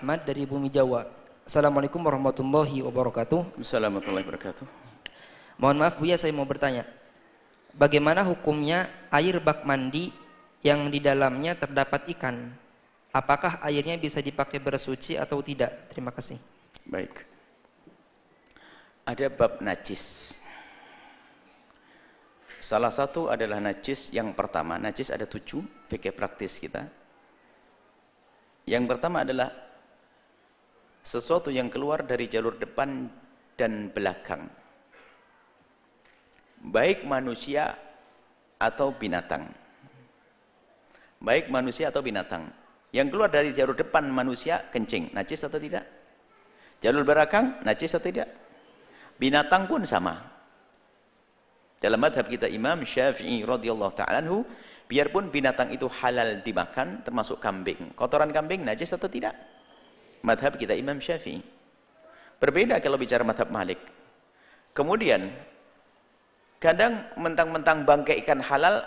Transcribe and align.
Ahmad 0.00 0.24
dari 0.24 0.48
Bumi 0.48 0.72
Jawa. 0.72 1.04
Assalamualaikum 1.44 2.00
warahmatullahi 2.00 2.80
wabarakatuh. 2.80 3.60
Assalamualaikum 3.60 4.16
warahmatullahi 4.16 4.24
wabarakatuh. 4.24 4.66
Mohon 5.60 5.76
maaf 5.76 6.00
Buya 6.00 6.16
saya 6.16 6.32
mau 6.32 6.48
bertanya. 6.48 6.88
Bagaimana 7.76 8.24
hukumnya 8.24 8.88
air 9.12 9.36
bak 9.44 9.68
mandi 9.68 10.08
yang 10.64 10.88
di 10.88 11.04
dalamnya 11.04 11.52
terdapat 11.52 12.08
ikan? 12.16 12.48
Apakah 13.12 13.60
airnya 13.60 14.00
bisa 14.00 14.24
dipakai 14.24 14.56
bersuci 14.56 15.20
atau 15.20 15.44
tidak? 15.44 15.92
Terima 15.92 16.16
kasih. 16.16 16.40
Baik. 16.88 17.28
Ada 19.04 19.28
bab 19.28 19.60
najis. 19.60 20.40
Salah 22.56 22.88
satu 22.88 23.28
adalah 23.28 23.60
najis 23.60 24.08
yang 24.16 24.32
pertama. 24.32 24.80
Najis 24.80 25.12
ada 25.12 25.28
tujuh, 25.28 25.60
fikih 25.92 26.16
praktis 26.16 26.56
kita. 26.56 26.88
Yang 28.64 28.96
pertama 28.96 29.28
adalah 29.28 29.68
sesuatu 31.00 31.48
yang 31.48 31.72
keluar 31.72 32.04
dari 32.04 32.28
jalur 32.28 32.56
depan 32.56 33.08
dan 33.56 33.88
belakang. 33.92 34.48
Baik 36.60 37.08
manusia 37.08 37.72
atau 38.60 38.92
binatang. 38.92 39.48
Baik 41.20 41.48
manusia 41.48 41.88
atau 41.88 42.04
binatang. 42.04 42.52
Yang 42.92 43.08
keluar 43.12 43.30
dari 43.32 43.52
jalur 43.52 43.76
depan 43.76 44.08
manusia 44.08 44.66
kencing, 44.68 45.12
najis 45.14 45.46
atau 45.46 45.56
tidak? 45.56 45.84
Jalur 46.80 47.04
belakang, 47.04 47.60
najis 47.64 47.96
atau 47.96 48.08
tidak? 48.08 48.28
Binatang 49.20 49.68
pun 49.68 49.84
sama. 49.84 50.16
Dalam 51.80 52.00
madhab 52.00 52.28
kita 52.28 52.44
Imam 52.48 52.84
Syafi'i 52.84 53.40
radhiyallahu 53.44 53.96
ta'ala 53.96 54.20
Biarpun 54.90 55.30
binatang 55.30 55.70
itu 55.70 55.86
halal 55.86 56.42
dimakan, 56.42 57.06
termasuk 57.06 57.38
kambing. 57.38 57.94
Kotoran 57.94 58.34
kambing 58.34 58.66
najis 58.66 58.90
atau 58.90 59.06
tidak? 59.06 59.38
Madhab 60.20 60.60
kita 60.60 60.76
Imam 60.76 61.00
Syafi'i. 61.00 61.40
Berbeda 62.40 62.80
kalau 62.80 62.96
bicara 62.96 63.24
madhab 63.24 63.48
Malik. 63.52 63.80
Kemudian, 64.72 65.28
kadang 66.60 67.08
mentang-mentang 67.16 67.84
bangkai 67.84 68.20
ikan 68.24 68.40
halal, 68.40 68.80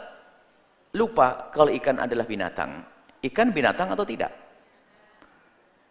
lupa 0.93 1.49
kalau 1.53 1.73
ikan 1.73 2.01
adalah 2.01 2.25
binatang. 2.25 2.85
Ikan 3.21 3.49
binatang 3.55 3.93
atau 3.93 4.05
tidak? 4.05 4.33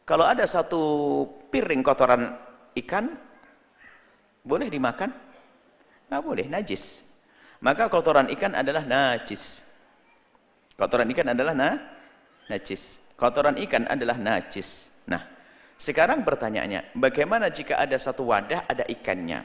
Kalau 0.07 0.27
ada 0.27 0.45
satu 0.45 0.83
piring 1.49 1.83
kotoran 1.83 2.35
ikan, 2.83 3.15
boleh 4.43 4.69
dimakan? 4.69 5.11
Nggak 6.11 6.23
boleh, 6.23 6.47
najis. 6.51 7.07
Maka 7.63 7.87
kotoran 7.87 8.27
ikan 8.35 8.53
adalah 8.59 8.83
najis. 8.83 9.63
Kotoran 10.75 11.09
ikan 11.15 11.31
adalah 11.31 11.55
na, 11.55 11.79
najis. 12.51 12.99
Kotoran 13.15 13.57
ikan 13.65 13.87
adalah 13.87 14.19
najis. 14.19 14.92
Nah, 15.09 15.23
sekarang 15.79 16.23
pertanyaannya, 16.23 16.95
bagaimana 16.95 17.51
jika 17.51 17.79
ada 17.79 17.99
satu 17.99 18.31
wadah 18.31 18.71
ada 18.71 18.87
ikannya? 18.87 19.43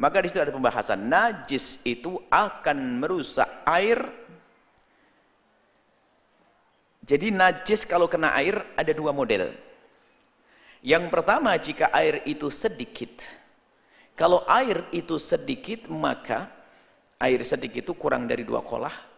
Maka 0.00 0.24
di 0.24 0.32
situ 0.32 0.40
ada 0.40 0.50
pembahasan 0.50 1.06
najis 1.06 1.78
itu 1.84 2.16
akan 2.32 2.98
merusak 3.04 3.46
air. 3.68 4.00
Jadi 7.04 7.30
najis 7.34 7.84
kalau 7.84 8.08
kena 8.08 8.32
air 8.34 8.56
ada 8.74 8.90
dua 8.96 9.12
model. 9.12 9.52
Yang 10.82 11.04
pertama 11.12 11.54
jika 11.60 11.92
air 11.94 12.24
itu 12.26 12.48
sedikit. 12.48 13.22
Kalau 14.18 14.42
air 14.48 14.88
itu 14.90 15.20
sedikit 15.20 15.86
maka 15.92 16.50
air 17.22 17.38
sedikit 17.46 17.86
itu 17.86 17.94
kurang 17.94 18.26
dari 18.26 18.42
dua 18.42 18.64
kolah 18.64 19.11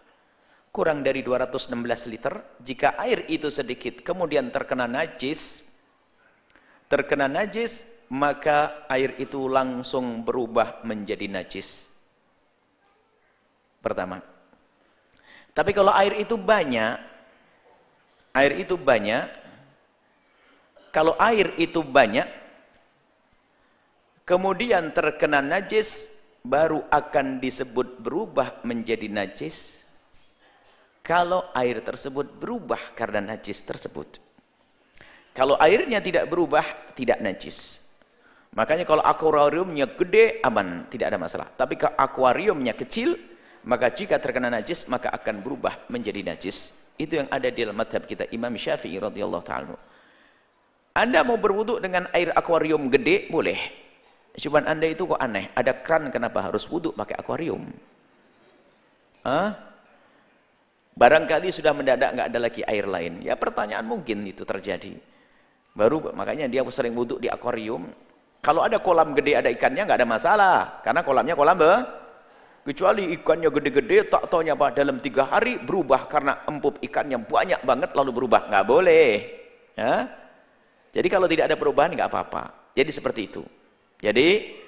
kurang 0.74 1.06
dari 1.06 1.22
216 1.22 2.10
liter, 2.10 2.34
jika 2.58 2.98
air 2.98 3.30
itu 3.30 3.46
sedikit 3.46 4.02
kemudian 4.02 4.50
terkena 4.50 4.90
najis, 4.90 5.62
terkena 6.90 7.30
najis, 7.30 7.86
maka 8.10 8.82
air 8.90 9.14
itu 9.22 9.46
langsung 9.46 10.26
berubah 10.26 10.82
menjadi 10.82 11.30
najis. 11.30 11.86
Pertama. 13.78 14.18
Tapi 15.54 15.70
kalau 15.70 15.94
air 15.94 16.18
itu 16.18 16.34
banyak, 16.34 16.98
air 18.34 18.52
itu 18.58 18.74
banyak, 18.74 19.30
kalau 20.90 21.14
air 21.22 21.54
itu 21.54 21.86
banyak, 21.86 22.26
kemudian 24.26 24.90
terkena 24.90 25.38
najis, 25.38 26.10
baru 26.42 26.82
akan 26.90 27.38
disebut 27.38 28.02
berubah 28.02 28.58
menjadi 28.66 29.06
najis 29.06 29.83
kalau 31.04 31.44
air 31.52 31.84
tersebut 31.84 32.40
berubah 32.40 32.80
karena 32.96 33.20
najis 33.20 33.60
tersebut. 33.60 34.16
Kalau 35.36 35.60
airnya 35.60 36.00
tidak 36.00 36.32
berubah, 36.32 36.64
tidak 36.96 37.20
najis. 37.20 37.84
Makanya 38.56 38.88
kalau 38.88 39.04
akuariumnya 39.04 39.84
gede, 39.92 40.40
aman, 40.40 40.88
tidak 40.88 41.12
ada 41.12 41.18
masalah. 41.20 41.50
Tapi 41.52 41.76
kalau 41.76 41.92
akuariumnya 41.98 42.72
kecil, 42.72 43.20
maka 43.68 43.92
jika 43.92 44.16
terkena 44.16 44.48
najis, 44.48 44.88
maka 44.88 45.12
akan 45.12 45.44
berubah 45.44 45.90
menjadi 45.92 46.24
najis. 46.24 46.72
Itu 46.96 47.20
yang 47.20 47.28
ada 47.28 47.50
di 47.50 47.66
dalam 47.66 47.76
madhab 47.76 48.06
kita, 48.06 48.30
Imam 48.30 48.54
Syafi'i 48.54 48.96
radhiyallahu 48.96 49.44
ta'ala. 49.44 49.76
Anda 50.94 51.26
mau 51.26 51.34
berwuduk 51.34 51.82
dengan 51.82 52.06
air 52.14 52.30
akuarium 52.32 52.86
gede, 52.86 53.26
boleh. 53.26 53.58
Cuman 54.38 54.70
anda 54.70 54.86
itu 54.86 55.02
kok 55.02 55.18
aneh, 55.18 55.50
ada 55.58 55.74
kran 55.74 56.08
kenapa 56.14 56.46
harus 56.46 56.64
wuduk 56.70 56.94
pakai 56.94 57.18
akuarium? 57.18 57.66
Hah? 59.26 59.73
Barangkali 60.94 61.50
sudah 61.50 61.74
mendadak 61.74 62.14
nggak 62.14 62.28
ada 62.30 62.38
lagi 62.38 62.62
air 62.62 62.86
lain. 62.86 63.18
Ya 63.18 63.34
pertanyaan 63.34 63.82
mungkin 63.82 64.22
itu 64.22 64.46
terjadi. 64.46 64.94
Baru 65.74 65.98
makanya 66.14 66.46
dia 66.46 66.62
sering 66.70 66.94
wuduk 66.94 67.18
di 67.18 67.26
akuarium. 67.26 67.90
Kalau 68.38 68.62
ada 68.62 68.78
kolam 68.78 69.10
gede 69.10 69.34
ada 69.34 69.50
ikannya 69.50 69.82
nggak 69.82 69.98
ada 69.98 70.06
masalah. 70.06 70.56
Karena 70.86 71.02
kolamnya 71.02 71.34
kolam 71.34 71.58
be. 71.58 71.72
Kecuali 72.64 73.12
ikannya 73.12 73.50
gede-gede 73.50 74.08
tak 74.08 74.30
taunya 74.30 74.56
apa 74.56 74.72
dalam 74.72 74.96
tiga 74.96 75.28
hari 75.28 75.60
berubah 75.60 76.08
karena 76.08 76.46
empuk 76.48 76.80
ikannya 76.80 77.20
banyak 77.20 77.60
banget 77.66 77.90
lalu 77.92 78.10
berubah. 78.14 78.46
nggak 78.46 78.64
boleh. 78.64 79.08
Ya. 79.74 80.06
Jadi 80.94 81.08
kalau 81.10 81.26
tidak 81.26 81.50
ada 81.50 81.58
perubahan 81.58 81.90
nggak 81.90 82.06
apa-apa. 82.06 82.70
Jadi 82.78 82.90
seperti 82.94 83.20
itu. 83.26 83.42
Jadi 83.98 84.62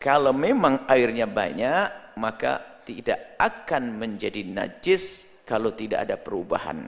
kalau 0.00 0.32
memang 0.32 0.88
airnya 0.88 1.28
banyak 1.28 2.16
maka 2.16 2.80
tidak 2.88 3.36
akan 3.36 4.00
menjadi 4.00 4.48
najis 4.48 5.27
kalau 5.48 5.72
tidak 5.72 6.04
ada 6.04 6.20
perubahan. 6.20 6.84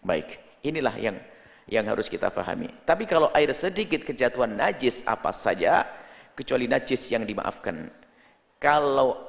Baik, 0.00 0.40
inilah 0.64 0.96
yang 0.96 1.20
yang 1.68 1.84
harus 1.84 2.08
kita 2.08 2.32
fahami. 2.32 2.72
Tapi 2.88 3.04
kalau 3.04 3.28
air 3.36 3.52
sedikit 3.52 4.00
kejatuhan 4.00 4.56
najis 4.56 5.04
apa 5.04 5.28
saja, 5.36 5.84
kecuali 6.32 6.64
najis 6.64 7.12
yang 7.12 7.28
dimaafkan. 7.28 7.92
Kalau 8.56 9.20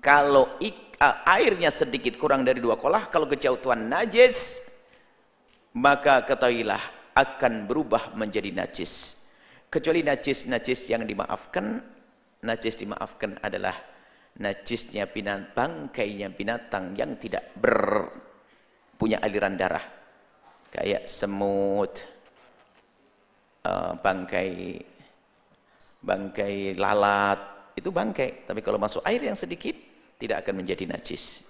kalau 0.00 0.56
ik, 0.64 0.96
uh, 0.96 1.20
airnya 1.28 1.68
sedikit 1.68 2.16
kurang 2.16 2.40
dari 2.40 2.56
dua 2.56 2.80
kolah, 2.80 3.12
kalau 3.12 3.28
kejatuhan 3.28 3.84
najis, 3.84 4.64
maka 5.76 6.24
ketahuilah 6.24 6.80
akan 7.12 7.68
berubah 7.68 8.16
menjadi 8.16 8.48
najis. 8.48 9.20
Kecuali 9.68 10.00
najis-najis 10.00 10.88
yang 10.88 11.04
dimaafkan, 11.04 11.84
najis 12.40 12.80
dimaafkan 12.80 13.36
adalah 13.44 13.76
najisnya 14.38 15.10
binatang, 15.10 15.90
bangkainya 15.90 16.30
binatang 16.30 16.94
yang 16.94 17.18
tidak 17.18 17.50
ber, 17.58 18.06
punya 18.94 19.18
aliran 19.18 19.58
darah. 19.58 19.82
Kayak 20.70 21.10
semut, 21.10 22.06
uh, 23.66 23.98
bangkai 23.98 24.78
bangkai 26.00 26.78
lalat, 26.78 27.72
itu 27.76 27.92
bangkai. 27.92 28.48
Tapi 28.48 28.60
kalau 28.64 28.80
masuk 28.80 29.04
air 29.04 29.20
yang 29.20 29.36
sedikit, 29.36 29.76
tidak 30.16 30.46
akan 30.46 30.64
menjadi 30.64 30.84
najis. 30.88 31.44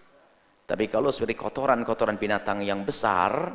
Tapi 0.66 0.86
kalau 0.86 1.10
seperti 1.10 1.34
kotoran-kotoran 1.34 2.14
binatang 2.14 2.62
yang 2.62 2.86
besar, 2.86 3.50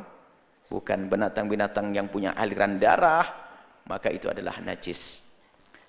bukan 0.68 1.08
binatang-binatang 1.08 1.96
yang 1.96 2.12
punya 2.12 2.36
aliran 2.36 2.76
darah, 2.76 3.24
maka 3.88 4.12
itu 4.12 4.28
adalah 4.28 4.60
najis. 4.60 5.24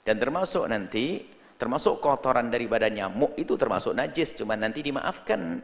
Dan 0.08 0.16
termasuk 0.24 0.64
nanti 0.72 1.20
termasuk 1.58 2.00
kotoran 2.00 2.54
daripada 2.54 2.88
nyamuk 2.88 3.34
itu 3.36 3.58
termasuk 3.58 3.98
najis 3.98 4.38
cuma 4.38 4.54
nanti 4.54 4.86
dimaafkan. 4.86 5.62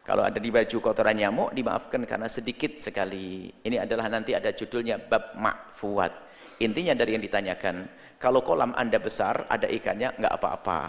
Kalau 0.00 0.24
ada 0.24 0.40
di 0.40 0.48
baju 0.48 0.76
kotoran 0.80 1.16
nyamuk 1.16 1.52
dimaafkan 1.52 2.04
karena 2.08 2.28
sedikit 2.28 2.80
sekali. 2.80 3.52
Ini 3.52 3.84
adalah 3.84 4.08
nanti 4.08 4.32
ada 4.36 4.52
judulnya 4.52 5.00
bab 5.00 5.36
ma'fuat. 5.36 6.12
Intinya 6.60 6.92
dari 6.92 7.16
yang 7.16 7.24
ditanyakan 7.24 7.88
kalau 8.20 8.44
kolam 8.44 8.76
anda 8.76 9.00
besar 9.00 9.48
ada 9.48 9.64
ikannya 9.64 10.16
nggak 10.20 10.34
apa-apa. 10.40 10.80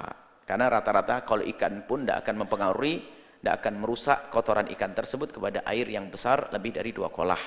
Karena 0.43 0.67
rata-rata 0.67 1.23
kalau 1.23 1.47
ikan 1.47 1.87
pun 1.87 2.03
tidak 2.03 2.27
akan 2.27 2.43
mempengaruhi 2.43 2.95
tidak 3.41 3.65
akan 3.65 3.73
merusak 3.81 4.29
kotoran 4.29 4.69
ikan 4.69 4.93
tersebut 4.93 5.33
kepada 5.33 5.65
air 5.65 5.89
yang 5.89 6.13
besar 6.13 6.53
lebih 6.53 6.77
dari 6.77 6.93
dua 6.93 7.09
kolah. 7.09 7.41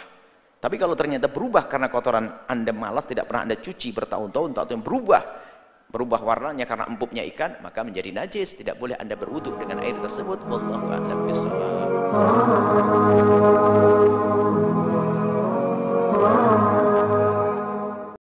Tapi 0.59 0.75
kalau 0.75 0.99
ternyata 0.99 1.31
berubah 1.31 1.71
karena 1.71 1.87
kotoran 1.87 2.27
anda 2.50 2.73
malas 2.75 3.07
tidak 3.07 3.31
pernah 3.31 3.47
anda 3.47 3.61
cuci 3.61 3.95
bertahun-tahun 3.95 4.59
atau 4.59 4.73
yang 4.75 4.83
berubah 4.83 5.23
berubah 5.94 6.19
warnanya 6.26 6.67
karena 6.67 6.91
empuknya 6.91 7.23
ikan 7.31 7.62
maka 7.62 7.87
menjadi 7.87 8.11
najis. 8.11 8.58
Tidak 8.58 8.75
boleh 8.75 8.99
anda 8.99 9.14
berwudu 9.14 9.55
dengan 9.62 9.79
air 9.79 9.94
tersebut. 10.02 10.43
Allahu 10.50 10.91
a'lam 10.91 11.31
bishawab 11.31 11.94